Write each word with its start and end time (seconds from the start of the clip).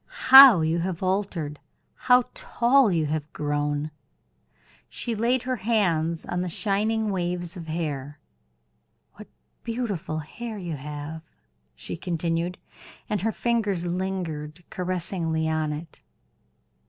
"How 0.31 0.61
you 0.61 0.79
have 0.79 1.03
altered; 1.03 1.59
how 1.93 2.23
tall 2.33 2.91
you 2.91 3.05
have 3.05 3.31
grown!" 3.33 3.91
She 4.89 5.13
laid 5.13 5.43
her 5.43 5.57
hands 5.57 6.25
on 6.25 6.41
the 6.41 6.49
shining 6.49 7.11
waves 7.11 7.55
of 7.55 7.67
hair. 7.67 8.17
"What 9.13 9.27
beautiful 9.63 10.17
hair 10.17 10.57
you 10.57 10.75
have!" 10.75 11.21
she 11.75 11.97
continued, 11.97 12.57
and 13.11 13.21
her 13.21 13.31
fingers 13.31 13.85
lingered 13.85 14.63
caressingly 14.71 15.47
on 15.47 15.71
it. 15.71 16.01